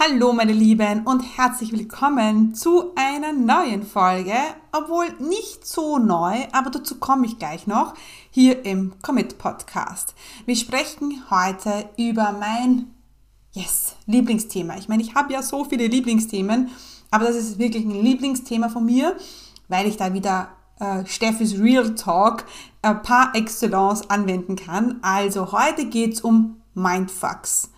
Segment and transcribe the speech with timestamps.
[0.00, 4.36] Hallo meine Lieben und herzlich willkommen zu einer neuen Folge,
[4.70, 7.94] obwohl nicht so neu, aber dazu komme ich gleich noch,
[8.30, 10.14] hier im Commit Podcast.
[10.46, 12.94] Wir sprechen heute über mein,
[13.54, 14.76] yes, Lieblingsthema.
[14.76, 16.70] Ich meine, ich habe ja so viele Lieblingsthemen,
[17.10, 19.16] aber das ist wirklich ein Lieblingsthema von mir,
[19.66, 22.44] weil ich da wieder äh, Steffis Real Talk
[22.82, 25.00] äh, par excellence anwenden kann.
[25.02, 27.70] Also heute geht's um Mindfucks.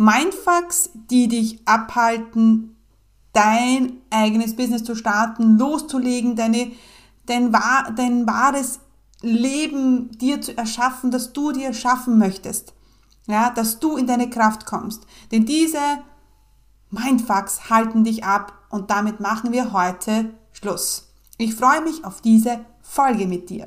[0.00, 2.74] Mindfucks, die dich abhalten,
[3.34, 6.72] dein eigenes Business zu starten, loszulegen, deine,
[7.26, 8.80] dein, dein wahres
[9.20, 12.72] Leben dir zu erschaffen, das du dir schaffen möchtest.
[13.26, 15.06] Ja, dass du in deine Kraft kommst.
[15.32, 15.78] Denn diese
[16.88, 21.12] Mindfucks halten dich ab und damit machen wir heute Schluss.
[21.36, 23.66] Ich freue mich auf diese Folge mit dir.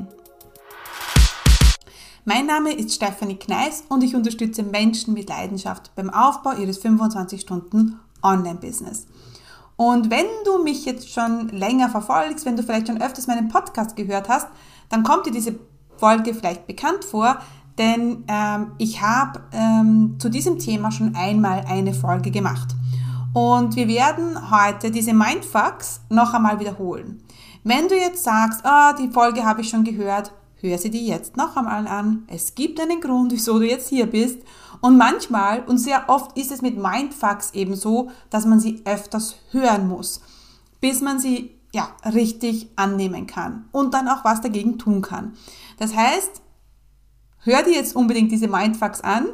[2.33, 7.41] Mein Name ist Stefanie Kneis und ich unterstütze Menschen mit Leidenschaft beim Aufbau ihres 25
[7.41, 9.05] Stunden Online-Business.
[9.75, 13.97] Und wenn du mich jetzt schon länger verfolgst, wenn du vielleicht schon öfters meinen Podcast
[13.97, 14.47] gehört hast,
[14.87, 15.59] dann kommt dir diese
[15.97, 17.37] Folge vielleicht bekannt vor,
[17.77, 22.75] denn ähm, ich habe ähm, zu diesem Thema schon einmal eine Folge gemacht.
[23.33, 27.21] Und wir werden heute diese Mindfucks noch einmal wiederholen.
[27.65, 31.37] Wenn du jetzt sagst, ah, die Folge habe ich schon gehört, hör sie dir jetzt
[31.37, 32.23] noch einmal an.
[32.27, 34.39] Es gibt einen Grund, wieso du jetzt hier bist.
[34.81, 39.35] Und manchmal und sehr oft ist es mit Mindfucks eben so, dass man sie öfters
[39.51, 40.21] hören muss,
[40.79, 45.33] bis man sie ja richtig annehmen kann und dann auch was dagegen tun kann.
[45.77, 46.41] Das heißt,
[47.39, 49.27] hör dir jetzt unbedingt diese Mindfucks an,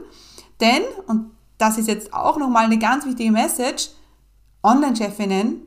[0.60, 3.90] denn und das ist jetzt auch nochmal eine ganz wichtige Message,
[4.64, 5.62] Online-Chefinnen,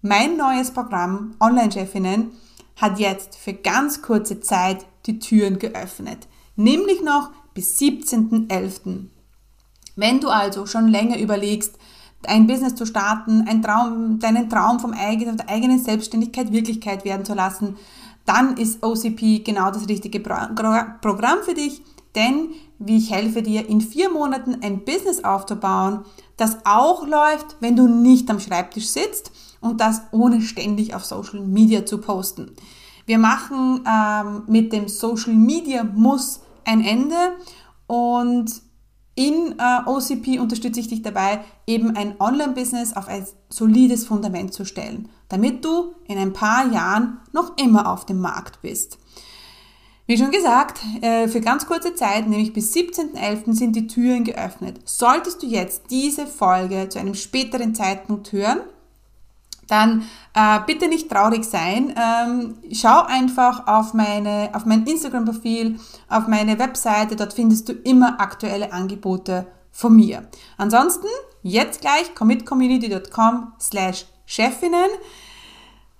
[0.00, 2.32] mein neues Programm Online-Chefinnen
[2.76, 9.06] hat jetzt für ganz kurze Zeit die Türen geöffnet, nämlich noch bis 17.11.
[9.96, 11.78] Wenn du also schon länger überlegst,
[12.26, 17.34] ein Business zu starten, Traum, deinen Traum vom eigenen, der eigenen Selbstständigkeit Wirklichkeit werden zu
[17.34, 17.76] lassen,
[18.24, 21.82] dann ist OCP genau das richtige Programm für dich,
[22.14, 26.04] denn wie ich helfe dir, in vier Monaten ein Business aufzubauen,
[26.36, 31.40] das auch läuft, wenn du nicht am Schreibtisch sitzt und das ohne ständig auf Social
[31.40, 32.52] Media zu posten.
[33.06, 37.36] Wir machen ähm, mit dem Social Media Muss ein Ende
[37.86, 38.62] und
[39.14, 44.64] in äh, OCP unterstütze ich dich dabei, eben ein Online-Business auf ein solides Fundament zu
[44.64, 48.98] stellen, damit du in ein paar Jahren noch immer auf dem Markt bist.
[50.06, 53.54] Wie schon gesagt, äh, für ganz kurze Zeit, nämlich bis 17.11.
[53.54, 54.80] sind die Türen geöffnet.
[54.84, 58.60] Solltest du jetzt diese Folge zu einem späteren Zeitpunkt hören,
[59.68, 60.02] dann
[60.34, 61.94] äh, bitte nicht traurig sein.
[61.96, 68.20] Ähm, schau einfach auf, meine, auf mein Instagram-Profil, auf meine Webseite, dort findest du immer
[68.20, 70.28] aktuelle Angebote von mir.
[70.56, 71.06] Ansonsten
[71.42, 74.90] jetzt gleich commitcommunity.com slash Chefinnen.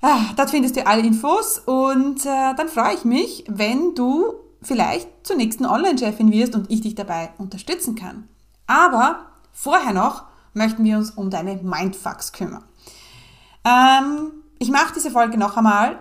[0.00, 5.08] Ah, dort findest du alle Infos und äh, dann freue ich mich, wenn du vielleicht
[5.26, 8.28] zur nächsten Online-Chefin wirst und ich dich dabei unterstützen kann.
[8.66, 12.64] Aber vorher noch möchten wir uns um deine Mindfucks kümmern.
[13.64, 15.98] Ähm, ich mache diese Folge noch einmal,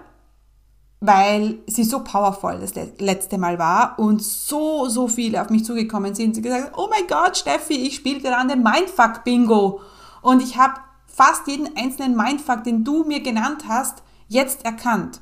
[0.99, 6.15] weil sie so powerful das letzte Mal war und so, so viele auf mich zugekommen
[6.15, 6.35] sind.
[6.35, 9.81] Sie gesagt, oh mein Gott, Steffi, ich spiele gerade Mindfuck-Bingo.
[10.21, 10.75] Und ich habe
[11.07, 15.19] fast jeden einzelnen Mindfuck, den du mir genannt hast, jetzt erkannt.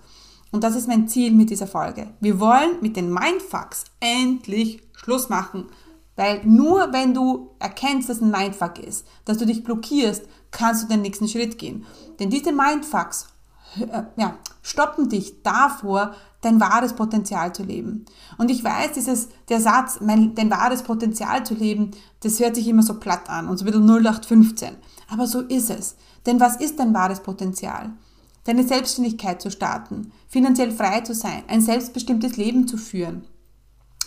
[0.51, 2.09] Und das ist mein Ziel mit dieser Folge.
[2.19, 5.67] Wir wollen mit den Mindfucks endlich Schluss machen.
[6.15, 10.87] Weil nur wenn du erkennst, dass ein Mindfuck ist, dass du dich blockierst, kannst du
[10.87, 11.85] den nächsten Schritt gehen.
[12.19, 13.27] Denn diese Mindfucks
[13.79, 18.05] äh, ja, stoppen dich davor, dein wahres Potenzial zu leben.
[18.37, 21.91] Und ich weiß, dieses, der Satz, mein, dein wahres Potenzial zu leben,
[22.21, 24.75] das hört sich immer so platt an und so bisschen 0815.
[25.09, 25.95] Aber so ist es.
[26.25, 27.91] Denn was ist dein wahres Potenzial?
[28.43, 33.27] Deine Selbstständigkeit zu starten, finanziell frei zu sein, ein selbstbestimmtes Leben zu führen,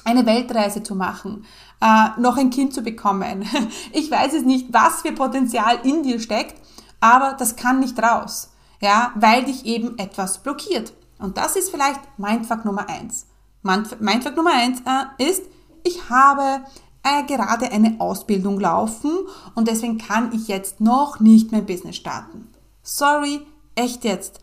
[0.05, 1.45] eine Weltreise zu machen,
[1.81, 3.45] äh, noch ein Kind zu bekommen.
[3.93, 6.55] Ich weiß es nicht, was für Potenzial in dir steckt,
[7.01, 10.93] aber das kann nicht raus, ja, weil dich eben etwas blockiert.
[11.19, 13.27] Und das ist vielleicht Mindfuck Nummer eins.
[13.63, 15.43] Mindfuck Nummer eins äh, ist,
[15.85, 16.65] ich habe
[17.03, 19.11] äh, gerade eine Ausbildung laufen
[19.55, 22.49] und deswegen kann ich jetzt noch nicht mein Business starten.
[22.83, 23.41] Sorry,
[23.75, 24.41] echt jetzt.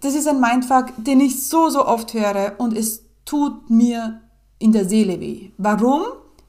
[0.00, 4.20] Das ist ein Mindfuck, den ich so, so oft höre und es tut mir
[4.58, 5.50] in der Seele weh.
[5.58, 6.02] Warum?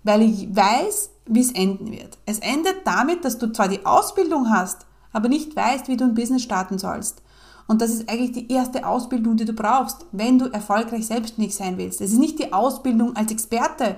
[0.03, 2.17] Weil ich weiß, wie es enden wird.
[2.25, 6.15] Es endet damit, dass du zwar die Ausbildung hast, aber nicht weißt, wie du ein
[6.15, 7.21] Business starten sollst.
[7.67, 11.77] Und das ist eigentlich die erste Ausbildung, die du brauchst, wenn du erfolgreich selbstständig sein
[11.77, 12.01] willst.
[12.01, 13.97] Es ist nicht die Ausbildung als Experte.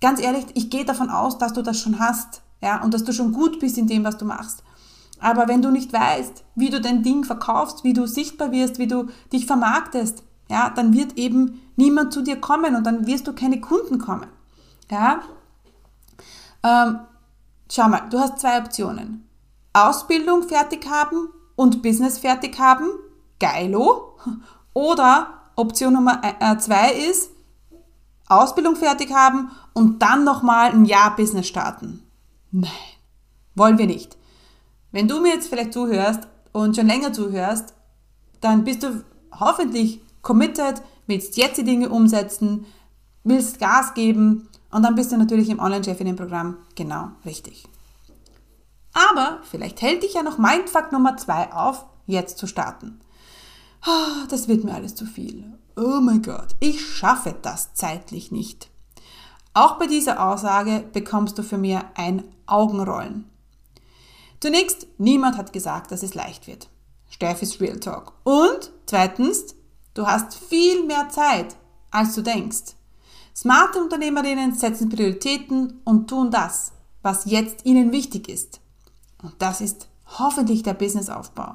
[0.00, 3.12] Ganz ehrlich, ich gehe davon aus, dass du das schon hast, ja, und dass du
[3.12, 4.62] schon gut bist in dem, was du machst.
[5.20, 8.88] Aber wenn du nicht weißt, wie du dein Ding verkaufst, wie du sichtbar wirst, wie
[8.88, 13.32] du dich vermarktest, ja, dann wird eben niemand zu dir kommen und dann wirst du
[13.32, 14.28] keine Kunden kommen.
[14.90, 15.22] Ja?
[16.62, 17.00] Ähm,
[17.70, 19.28] schau mal, du hast zwei Optionen.
[19.72, 22.88] Ausbildung fertig haben und Business fertig haben,
[23.38, 24.18] geilo.
[24.74, 27.30] Oder Option Nummer äh, zwei ist,
[28.26, 32.02] Ausbildung fertig haben und dann nochmal ein Jahr Business starten.
[32.50, 32.70] Nein,
[33.54, 34.16] wollen wir nicht.
[34.90, 37.74] Wenn du mir jetzt vielleicht zuhörst und schon länger zuhörst,
[38.40, 39.04] dann bist du
[39.38, 42.64] hoffentlich committed, willst jetzt die Dinge umsetzen,
[43.22, 47.68] willst Gas geben und dann bist du natürlich im Online-Chefinnen-Programm genau richtig.
[48.94, 53.00] Aber vielleicht hält dich ja noch Mindfuck Nummer 2 auf, jetzt zu starten.
[53.82, 55.44] Ah, das wird mir alles zu viel.
[55.76, 58.70] Oh mein Gott, ich schaffe das zeitlich nicht.
[59.54, 63.28] Auch bei dieser Aussage bekommst du für mich ein Augenrollen.
[64.40, 66.70] Zunächst, niemand hat gesagt, dass es leicht wird.
[67.10, 68.14] Steff ist Real Talk.
[68.24, 69.54] Und zweitens,
[69.94, 71.56] du hast viel mehr Zeit,
[71.90, 72.74] als du denkst.
[73.34, 76.72] Smarte Unternehmerinnen setzen Prioritäten und tun das,
[77.02, 78.60] was jetzt ihnen wichtig ist.
[79.22, 81.54] Und das ist hoffentlich der Businessaufbau.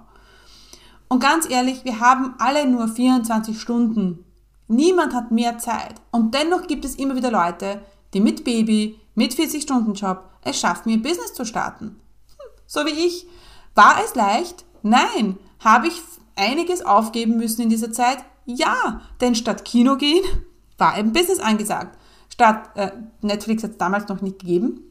[1.10, 4.26] Und ganz ehrlich, wir haben alle nur 24 Stunden.
[4.68, 5.96] Niemand hat mehr Zeit.
[6.12, 7.82] Und dennoch gibt es immer wieder Leute,
[8.14, 11.86] die mit Baby, mit 40-Stunden-Job es schaffen, ihr Business zu starten.
[11.86, 13.28] Hm, so wie ich.
[13.76, 14.66] War es leicht?
[14.82, 15.38] Nein.
[15.60, 16.02] Habe ich
[16.38, 18.20] einiges aufgeben müssen in dieser Zeit?
[18.46, 20.24] Ja, denn statt Kino gehen
[20.78, 21.98] war ein Business angesagt.
[22.32, 22.92] Statt äh,
[23.22, 24.82] Netflix hat es damals noch nicht gegeben,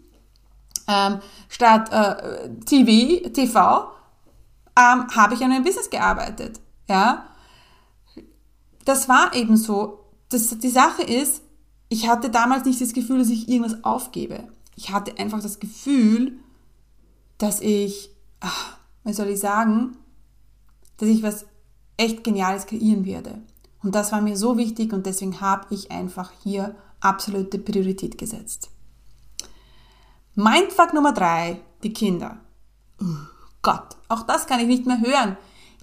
[0.89, 3.93] ähm, statt äh, TV, TV
[4.79, 6.61] ähm, habe ich an einem Business gearbeitet.
[6.89, 7.27] Ja,
[8.85, 10.05] das war eben so.
[10.29, 11.43] Das, die Sache ist,
[11.89, 14.49] ich hatte damals nicht das Gefühl, dass ich irgendwas aufgebe.
[14.77, 16.39] Ich hatte einfach das Gefühl,
[17.39, 18.11] dass ich,
[18.41, 19.97] ach, wie soll ich sagen,
[20.99, 21.47] dass ich was
[21.97, 23.43] echt Geniales kreieren werde.
[23.83, 28.71] Und das war mir so wichtig und deswegen habe ich einfach hier absolute Priorität gesetzt.
[30.35, 32.39] Mindfuck Nummer drei, die Kinder.
[33.01, 33.05] Oh
[33.63, 35.37] Gott, auch das kann ich nicht mehr hören.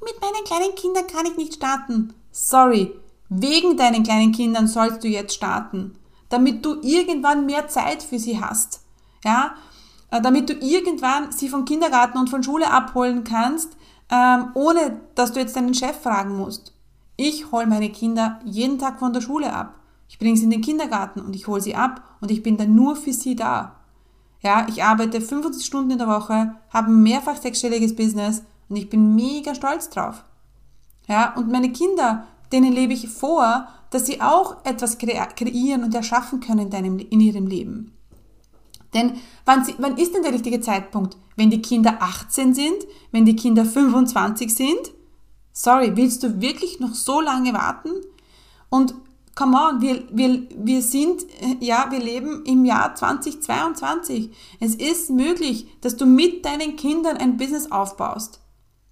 [0.03, 2.13] Mit meinen kleinen Kindern kann ich nicht starten.
[2.31, 2.93] Sorry,
[3.29, 5.95] wegen deinen kleinen Kindern sollst du jetzt starten,
[6.29, 8.81] damit du irgendwann mehr Zeit für sie hast.
[9.23, 9.55] Ja,
[10.11, 13.75] äh, damit du irgendwann sie vom Kindergarten und von Schule abholen kannst,
[14.11, 16.73] ähm, ohne dass du jetzt deinen Chef fragen musst.
[17.15, 19.75] Ich hole meine Kinder jeden Tag von der Schule ab.
[20.07, 22.75] Ich bringe sie in den Kindergarten und ich hole sie ab und ich bin dann
[22.75, 23.75] nur für sie da.
[24.41, 28.89] Ja, ich arbeite 25 Stunden in der Woche, habe ein mehrfach sechsstelliges Business und ich
[28.89, 30.23] bin mega stolz drauf.
[31.07, 36.39] Ja, und meine Kinder, denen lebe ich vor, dass sie auch etwas kreieren und erschaffen
[36.39, 37.92] können in, deinem, in ihrem Leben.
[38.93, 41.17] Denn wann, wann ist denn der richtige Zeitpunkt?
[41.35, 42.85] Wenn die Kinder 18 sind?
[43.11, 44.91] Wenn die Kinder 25 sind?
[45.51, 47.91] Sorry, willst du wirklich noch so lange warten?
[48.69, 48.95] Und
[49.35, 54.31] come on, wir, wir, wir sind, äh, ja, wir leben im Jahr 2022.
[54.59, 58.39] Es ist möglich, dass du mit deinen Kindern ein Business aufbaust.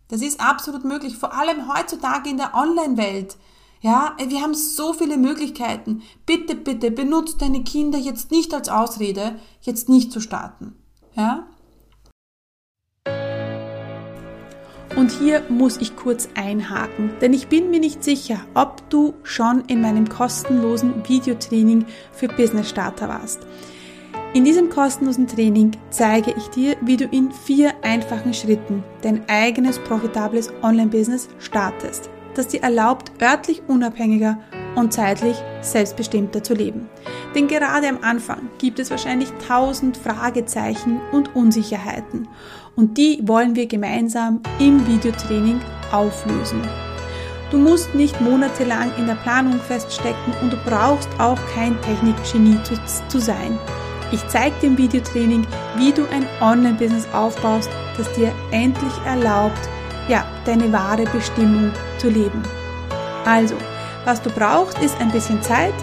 [0.08, 3.38] Das ist absolut möglich, vor allem heutzutage in der Online-Welt.
[3.81, 6.03] Ja, wir haben so viele Möglichkeiten.
[6.27, 10.75] Bitte, bitte, benutzt deine Kinder jetzt nicht als Ausrede, jetzt nicht zu starten.
[11.15, 11.47] Ja?
[14.95, 19.63] Und hier muss ich kurz einhaken, denn ich bin mir nicht sicher, ob du schon
[19.65, 23.39] in meinem kostenlosen Videotraining für Business Starter warst.
[24.35, 29.79] In diesem kostenlosen Training zeige ich dir, wie du in vier einfachen Schritten dein eigenes
[29.79, 34.38] profitables Online-Business startest, das dir erlaubt, örtlich unabhängiger
[34.75, 36.89] und zeitlich selbstbestimmter zu leben.
[37.35, 42.27] Denn gerade am Anfang gibt es wahrscheinlich tausend Fragezeichen und Unsicherheiten
[42.75, 45.59] und die wollen wir gemeinsam im Videotraining
[45.91, 46.61] auflösen.
[47.51, 52.75] Du musst nicht monatelang in der Planung feststecken und du brauchst auch kein Technikgenie zu,
[53.09, 53.59] zu sein.
[54.13, 55.45] Ich zeige dir im Videotraining,
[55.75, 59.69] wie du ein Online-Business aufbaust, das dir endlich erlaubt,
[60.08, 62.41] ja, deine wahre Bestimmung zu leben.
[63.25, 63.55] Also,
[64.05, 65.74] was du brauchst, ist ein bisschen Zeit,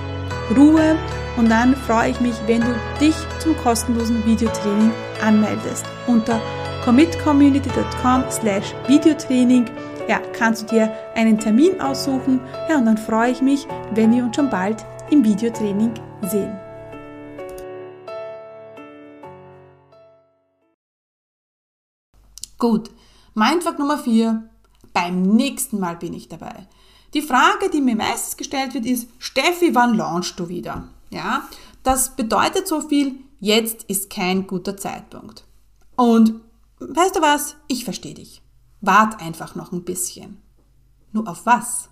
[0.57, 0.97] Ruhe
[1.37, 4.91] Und dann freue ich mich, wenn du dich zum kostenlosen Videotraining
[5.23, 5.87] anmeldest.
[6.09, 6.41] Unter
[6.85, 9.67] commitcommunity.com slash Videotraining
[10.09, 12.41] ja, kannst du dir einen Termin aussuchen.
[12.69, 16.59] Ja, und dann freue ich mich, wenn wir uns schon bald im Videotraining sehen.
[22.59, 22.91] Gut,
[23.39, 24.51] Mindfuck Nummer 4.
[24.93, 26.67] Beim nächsten Mal bin ich dabei.
[27.15, 30.89] Die Frage, die mir meistens gestellt wird, ist, Steffi, wann launchst du wieder?
[31.11, 31.45] Ja,
[31.85, 35.45] das bedeutet so viel, jetzt ist kein guter Zeitpunkt.
[35.95, 36.41] Und
[36.81, 37.55] weißt du was?
[37.69, 38.43] Ich verstehe dich.
[38.81, 40.43] Wart einfach noch ein bisschen.
[41.13, 41.91] Nur auf was?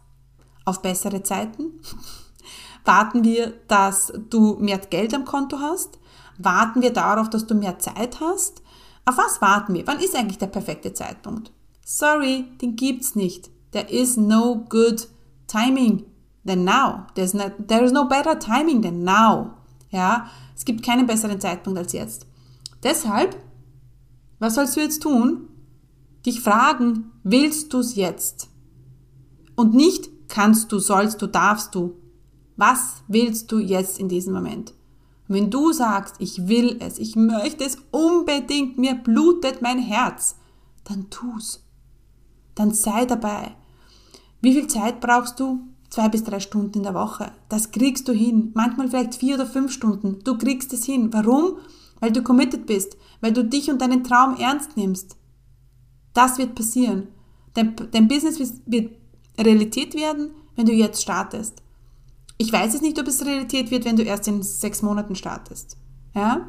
[0.64, 1.80] Auf bessere Zeiten?
[2.84, 6.00] Warten wir, dass du mehr Geld am Konto hast?
[6.38, 8.62] Warten wir darauf, dass du mehr Zeit hast?
[9.08, 9.86] Auf was warten wir?
[9.86, 11.52] Wann ist eigentlich der perfekte Zeitpunkt?
[11.84, 13.50] Sorry, den gibt's nicht.
[13.70, 15.08] There is no good
[15.46, 16.04] timing
[16.44, 17.06] than now.
[17.14, 19.52] There's no, there is no better timing than now.
[19.90, 22.26] Ja, es gibt keinen besseren Zeitpunkt als jetzt.
[22.82, 23.36] Deshalb,
[24.40, 25.50] was sollst du jetzt tun?
[26.26, 28.48] Dich fragen, willst du es jetzt?
[29.54, 31.94] Und nicht kannst du, sollst du, darfst du.
[32.56, 34.74] Was willst du jetzt in diesem Moment?
[35.28, 40.36] Wenn du sagst, ich will es, ich möchte es unbedingt, mir blutet mein Herz,
[40.84, 41.64] dann tu's.
[42.54, 43.56] Dann sei dabei.
[44.40, 45.60] Wie viel Zeit brauchst du?
[45.90, 47.32] Zwei bis drei Stunden in der Woche.
[47.48, 48.50] Das kriegst du hin.
[48.54, 50.18] Manchmal vielleicht vier oder fünf Stunden.
[50.24, 51.12] Du kriegst es hin.
[51.12, 51.58] Warum?
[52.00, 55.16] Weil du committed bist, weil du dich und deinen Traum ernst nimmst.
[56.12, 57.08] Das wird passieren.
[57.54, 58.90] Dein, dein Business wird
[59.38, 61.62] Realität werden, wenn du jetzt startest.
[62.38, 65.76] Ich weiß es nicht, ob es Realität wird, wenn du erst in sechs Monaten startest.
[66.14, 66.48] Ja?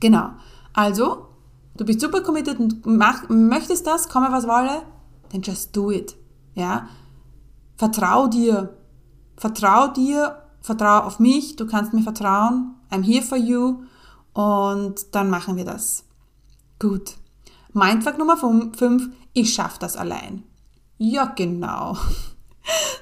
[0.00, 0.30] Genau.
[0.74, 1.28] Also,
[1.76, 4.82] du bist super committed und mach, möchtest das, komme was wolle,
[5.30, 6.16] then just do it.
[6.54, 6.88] Ja?
[7.76, 8.76] Vertrau dir.
[9.36, 12.74] Vertrau dir, vertrau auf mich, du kannst mir vertrauen.
[12.90, 13.84] I'm here for you.
[14.32, 16.04] Und dann machen wir das.
[16.78, 17.14] Gut.
[17.72, 20.42] Mindfuck Nummer 5, ich schaffe das allein.
[20.96, 21.96] Ja, genau.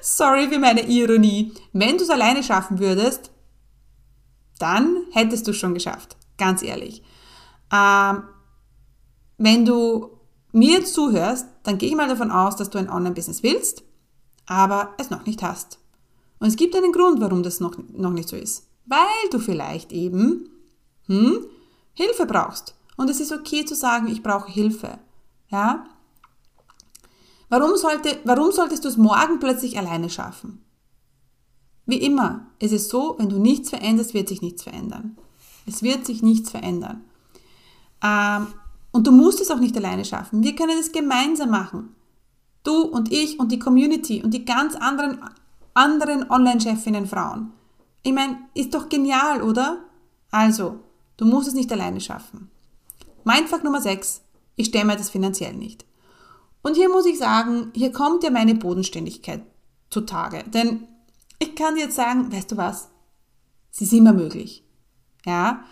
[0.01, 1.53] Sorry für meine Ironie.
[1.73, 3.31] Wenn du es alleine schaffen würdest,
[4.59, 6.17] dann hättest du es schon geschafft.
[6.37, 7.03] Ganz ehrlich.
[7.71, 8.23] Ähm,
[9.37, 10.17] wenn du
[10.51, 13.83] mir zuhörst, dann gehe ich mal davon aus, dass du ein Online-Business willst,
[14.45, 15.79] aber es noch nicht hast.
[16.39, 18.67] Und es gibt einen Grund, warum das noch, noch nicht so ist.
[18.85, 20.49] Weil du vielleicht eben
[21.07, 21.45] hm,
[21.93, 22.75] Hilfe brauchst.
[22.95, 24.99] Und es ist okay zu sagen, ich brauche Hilfe.
[25.49, 25.85] Ja?
[27.49, 30.63] Warum, sollte, warum solltest du es morgen plötzlich alleine schaffen?
[31.85, 35.17] Wie immer, es ist so, wenn du nichts veränderst, wird sich nichts verändern.
[35.65, 37.05] Es wird sich nichts verändern.
[38.03, 38.47] Ähm,
[38.91, 40.43] und du musst es auch nicht alleine schaffen.
[40.43, 41.95] Wir können es gemeinsam machen.
[42.63, 45.19] Du und ich und die Community und die ganz anderen,
[45.73, 47.53] anderen Online-Chefinnen, Frauen.
[48.03, 49.77] Ich meine, ist doch genial, oder?
[50.31, 50.79] Also,
[51.15, 52.49] du musst es nicht alleine schaffen.
[53.23, 54.21] Mindfuck Nummer 6.
[54.57, 55.85] Ich mir das finanziell nicht.
[56.67, 59.41] Und hier muss ich sagen, hier kommt ja meine Bodenständigkeit
[59.89, 60.43] zutage.
[60.53, 60.85] Denn
[61.39, 62.89] ich kann jetzt sagen, weißt du was?
[63.71, 64.65] Es ist immer möglich.
[65.25, 65.63] Ja?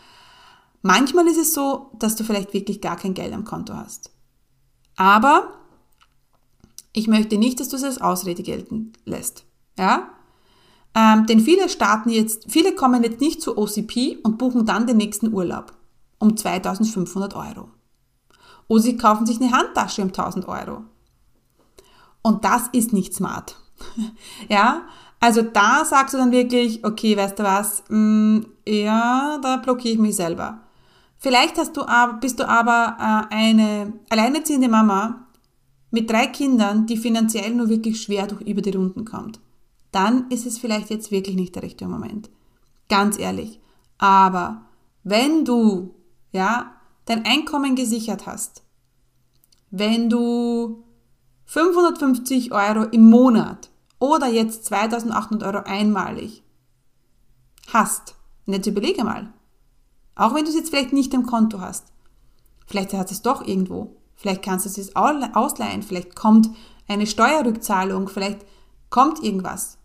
[0.83, 4.11] Manchmal ist es so, dass du vielleicht wirklich gar kein Geld am Konto hast.
[4.95, 5.49] Aber
[6.93, 9.43] ich möchte nicht, dass du es als Ausrede gelten lässt.
[9.77, 10.11] Ja?
[10.95, 14.95] Ähm, denn viele starten jetzt, viele kommen jetzt nicht zu OCP und buchen dann den
[14.95, 15.73] nächsten Urlaub
[16.19, 17.74] um 2500 Euro.
[18.67, 20.83] Oder sie kaufen sich eine Handtasche um 1000 Euro.
[22.21, 23.55] Und das ist nicht smart.
[24.49, 24.81] ja,
[25.19, 29.99] also da sagst du dann wirklich, okay, weißt du was, mm, ja, da blockiere ich
[29.99, 30.61] mich selber.
[31.17, 35.27] Vielleicht hast du aber, bist du aber äh, eine alleinerziehende Mama
[35.91, 39.39] mit drei Kindern, die finanziell nur wirklich schwer durch über die Runden kommt.
[39.91, 42.29] Dann ist es vielleicht jetzt wirklich nicht der richtige Moment.
[42.89, 43.59] Ganz ehrlich.
[43.97, 44.65] Aber
[45.03, 45.95] wenn du,
[46.31, 46.74] ja,
[47.05, 48.63] dein Einkommen gesichert hast,
[49.71, 50.83] wenn du
[51.45, 53.69] 550 Euro im Monat
[53.99, 56.43] oder jetzt 2800 Euro einmalig
[57.71, 59.33] hast, und jetzt überlege mal,
[60.15, 61.87] auch wenn du es jetzt vielleicht nicht im Konto hast,
[62.67, 66.49] vielleicht hast du es doch irgendwo, vielleicht kannst du es ausleihen, vielleicht kommt
[66.87, 68.45] eine Steuerrückzahlung, vielleicht
[68.89, 69.77] kommt irgendwas.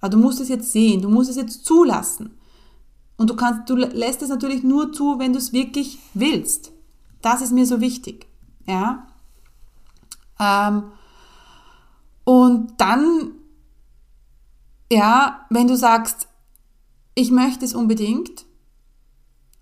[0.00, 2.39] Aber du musst es jetzt sehen, du musst es jetzt zulassen.
[3.20, 6.72] Und du kannst, du lässt es natürlich nur zu, wenn du es wirklich willst.
[7.20, 8.26] Das ist mir so wichtig.
[8.66, 9.08] Ja.
[10.38, 10.84] Ähm,
[12.24, 13.32] und dann,
[14.90, 16.28] ja, wenn du sagst,
[17.14, 18.46] ich möchte es unbedingt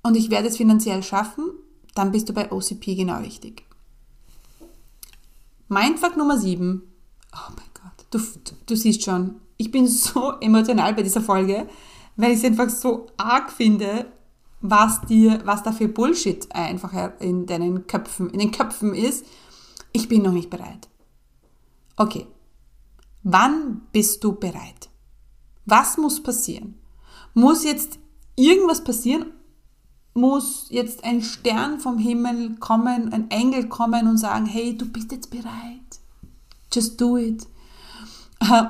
[0.04, 1.50] und ich werde es finanziell schaffen,
[1.96, 3.64] dann bist du bei OCP genau richtig.
[5.66, 6.80] Mindfuck Nummer 7.
[7.32, 8.20] Oh mein Gott, du,
[8.66, 11.68] du siehst schon, ich bin so emotional bei dieser Folge,
[12.18, 14.12] weil ich es einfach so arg finde,
[14.60, 19.24] was dir, was da für Bullshit einfach in deinen Köpfen, in den Köpfen ist.
[19.92, 20.88] Ich bin noch nicht bereit.
[21.96, 22.26] Okay.
[23.22, 24.90] Wann bist du bereit?
[25.64, 26.74] Was muss passieren?
[27.34, 28.00] Muss jetzt
[28.34, 29.32] irgendwas passieren?
[30.14, 35.12] Muss jetzt ein Stern vom Himmel kommen, ein Engel kommen und sagen, hey, du bist
[35.12, 36.00] jetzt bereit?
[36.72, 37.46] Just do it.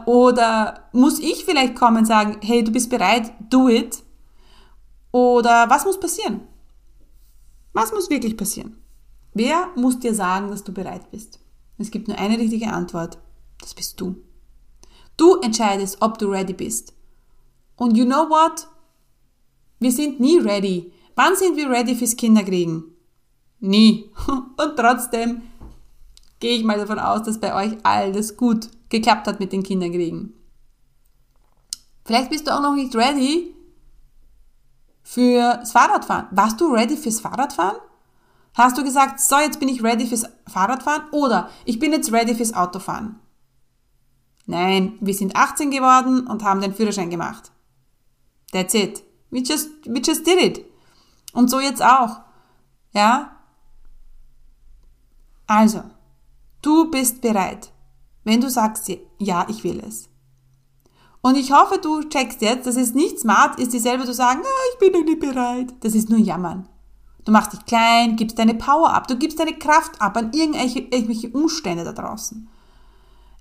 [0.07, 4.03] Oder muss ich vielleicht kommen und sagen, hey, du bist bereit, do it?
[5.13, 6.41] Oder was muss passieren?
[7.73, 8.77] Was muss wirklich passieren?
[9.35, 11.39] Wer muss dir sagen, dass du bereit bist?
[11.79, 13.19] Es gibt nur eine richtige Antwort.
[13.61, 14.17] Das bist du.
[15.17, 16.95] Du entscheidest, ob du ready bist.
[17.77, 18.69] Und you know what?
[19.79, 20.93] Wir sind nie ready.
[21.15, 22.85] Wann sind wir ready fürs Kinderkriegen?
[23.61, 24.11] Nie.
[24.27, 25.43] Und trotzdem
[26.41, 30.35] gehe ich mal davon aus, dass bei euch alles gut geklappt hat mit den Kinderkriegen.
[32.05, 33.55] Vielleicht bist du auch noch nicht ready
[35.03, 36.29] fürs Fahrradfahren.
[36.31, 37.79] Warst du ready fürs Fahrradfahren?
[38.55, 42.35] Hast du gesagt, so, jetzt bin ich ready fürs Fahrradfahren oder ich bin jetzt ready
[42.35, 43.21] fürs Autofahren?
[44.47, 47.53] Nein, wir sind 18 geworden und haben den Führerschein gemacht.
[48.51, 49.05] That's it.
[49.31, 50.65] We just, we just did it.
[51.35, 52.21] Und so jetzt auch.
[52.93, 53.37] Ja?
[55.47, 55.85] Also,
[56.63, 57.71] du bist bereit,
[58.29, 60.09] wenn du sagst, ja, ich will es.
[61.21, 64.41] Und ich hoffe, du checkst jetzt, dass es nicht smart ist, dir selber zu sagen,
[64.45, 65.75] ah, ich bin noch nicht bereit.
[65.81, 66.69] Das ist nur Jammern.
[67.25, 71.29] Du machst dich klein, gibst deine Power ab, du gibst deine Kraft ab an irgendwelche,
[71.31, 72.49] Umstände da draußen.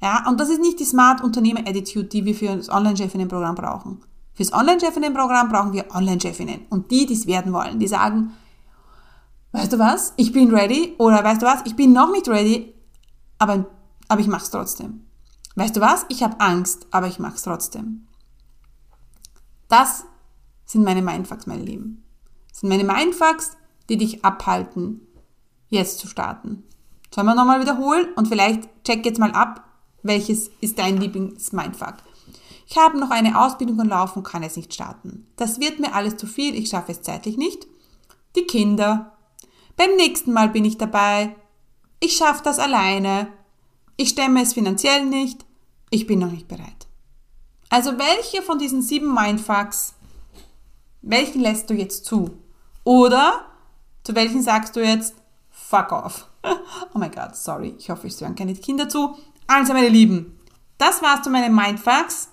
[0.02, 4.02] Ja, und das ist nicht die Smart Unternehmer-Attitude, die wir für das Online-Chefinnen-Programm brauchen.
[4.34, 6.66] Fürs Online-Chefinnen-Programm brauchen wir Online-Chefinnen.
[6.70, 8.34] Und die, die es werden wollen, die sagen,
[9.54, 12.74] weißt du was, ich bin ready oder weißt du was, ich bin noch nicht ready,
[13.40, 13.66] aber,
[14.08, 15.06] aber ich mach's trotzdem.
[15.56, 16.06] Weißt du was?
[16.10, 18.08] Ich habe Angst, aber ich mache es trotzdem.
[19.68, 20.06] Das
[20.66, 22.04] sind meine Mindfucks, meine Lieben.
[22.50, 23.58] Das sind meine Mindfucks,
[23.90, 25.02] die dich abhalten,
[25.70, 26.64] jetzt zu starten.
[27.14, 29.64] Sollen wir nochmal wiederholen und vielleicht check jetzt mal ab,
[30.04, 31.96] welches ist dein Lieblings-Mindfuck.
[32.70, 35.26] Ich habe noch eine Ausbildung und laufen kann jetzt nicht starten.
[35.38, 37.66] Das wird mir alles zu viel, ich schaffe es zeitlich nicht.
[38.36, 39.18] Die Kinder.
[39.78, 41.36] Beim nächsten Mal bin ich dabei.
[42.00, 43.28] Ich schaffe das alleine.
[43.98, 45.48] Ich stemme es finanziell nicht
[45.90, 46.88] ich bin noch nicht bereit.
[47.70, 49.94] Also welche von diesen sieben Mindfucks,
[51.02, 52.38] welchen lässt du jetzt zu?
[52.84, 53.46] Oder
[54.04, 55.16] zu welchen sagst du jetzt,
[55.50, 56.28] fuck off.
[56.94, 59.16] oh mein Gott, sorry, ich hoffe, ich hören keine Kinder zu.
[59.48, 60.40] Also meine Lieben,
[60.78, 62.30] das war's zu meinen Mindfucks.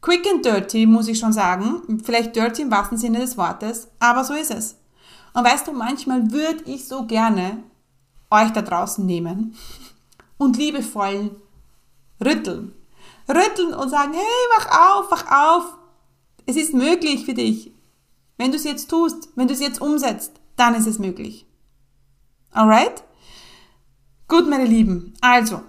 [0.00, 2.00] Quick and dirty, muss ich schon sagen.
[2.04, 4.76] Vielleicht dirty im wahrsten Sinne des Wortes, aber so ist es.
[5.34, 7.62] Und weißt du, manchmal würde ich so gerne
[8.30, 9.56] euch da draußen nehmen
[10.38, 11.30] und liebevoll
[12.24, 12.72] rütteln.
[13.28, 14.22] Rütteln und sagen, hey,
[14.56, 15.64] wach auf, wach auf.
[16.46, 17.72] Es ist möglich für dich.
[18.38, 21.46] Wenn du es jetzt tust, wenn du es jetzt umsetzt, dann ist es möglich.
[22.52, 23.02] Alright?
[24.28, 25.14] Gut, meine Lieben.
[25.20, 25.62] Also,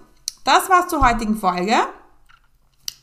[0.44, 1.76] das war's zur heutigen Folge.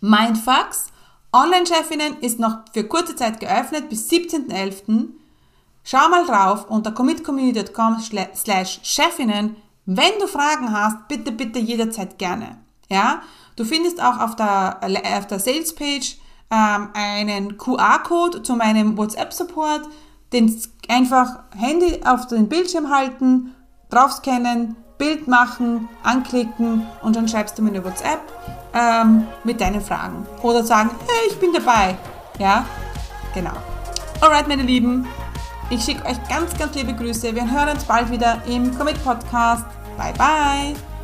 [0.02, 0.88] Mindfucks.
[1.32, 5.10] Online-Chefinnen ist noch für kurze Zeit geöffnet bis 17.11.
[5.84, 9.58] Schau mal drauf unter commitcommunity.com slash Chefinnen.
[9.86, 12.58] Wenn du Fragen hast, bitte, bitte jederzeit gerne.
[12.90, 13.22] Ja,
[13.56, 14.80] du findest auch auf der,
[15.18, 16.18] auf der Sales Page
[16.52, 19.88] ähm, einen QR-Code zu meinem WhatsApp-Support,
[20.34, 23.54] den einfach Handy auf den Bildschirm halten,
[23.90, 28.22] draufscannen, Bild machen, anklicken und dann schreibst du mir eine WhatsApp
[28.74, 30.26] ähm, mit deinen Fragen.
[30.42, 31.98] Oder sagen, hey, ich bin dabei.
[32.40, 32.66] Ja,
[33.34, 33.54] genau.
[34.22, 35.06] Alright, meine Lieben,
[35.70, 37.34] ich schicke euch ganz, ganz liebe Grüße.
[37.34, 39.66] Wir hören uns bald wieder im Commit Podcast.
[39.98, 40.95] Bye, bye.